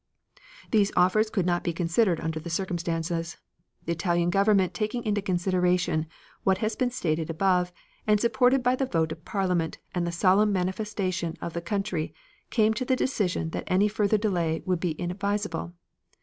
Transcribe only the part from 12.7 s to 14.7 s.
to the decision that any further delay